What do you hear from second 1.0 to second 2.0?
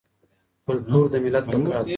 د ملت بقا ده.